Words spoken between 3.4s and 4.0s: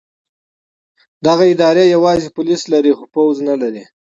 نه لري.